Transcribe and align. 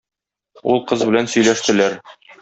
Ул 0.71 0.79
кыз 0.91 1.03
белән 1.09 1.29
сөйләштеләр. 1.33 1.99